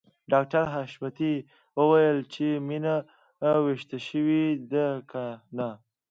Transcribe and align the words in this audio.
ډاکټر 0.31 0.63
حشمتي 0.73 1.33
وويل 1.79 2.17
چې 2.33 2.47
مينه 2.67 2.95
ويښه 3.63 3.97
شوې 4.07 4.45
ده 4.71 4.87
که 5.09 5.23
نه 5.57 5.69